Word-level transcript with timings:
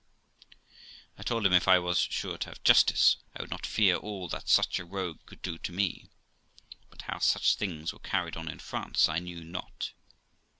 I 1.15 1.21
told 1.21 1.45
him, 1.45 1.53
if 1.53 1.67
I 1.67 1.77
was 1.77 1.99
sure 1.99 2.35
to 2.39 2.49
have 2.49 2.63
justice, 2.63 3.17
I 3.35 3.43
would 3.43 3.51
not 3.51 3.67
fear 3.67 3.97
all 3.97 4.27
that 4.29 4.49
such 4.49 4.79
a 4.79 4.83
rogue 4.83 5.19
could 5.27 5.43
do 5.43 5.59
to 5.59 5.71
me; 5.71 6.09
but 6.89 7.03
how 7.03 7.19
such 7.19 7.53
things 7.53 7.93
were 7.93 7.99
carried 7.99 8.35
on 8.35 8.47
in 8.49 8.57
France 8.57 9.07
I 9.07 9.19
knew 9.19 9.43
not. 9.43 9.91